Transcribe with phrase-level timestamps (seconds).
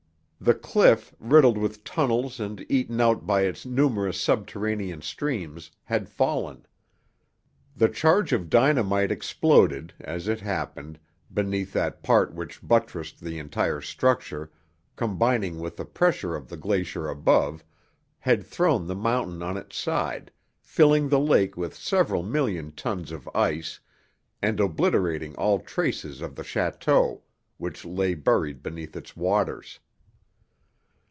[0.43, 6.65] The cliff, riddled with tunnels and eaten out by its numerous subterranean streams, had fallen.
[7.77, 10.97] The charge of dynamite exploded, as it happened,
[11.31, 14.49] beneath that part which buttressed the entire structure,
[14.95, 17.63] combining with the pressure of the glacier above,
[18.17, 23.29] had thrown the mountain on its side, filling the lake with several million tons of
[23.35, 23.79] ice
[24.41, 27.21] and obliterating all traces of the château,
[27.57, 29.77] which lay buried beneath its waters.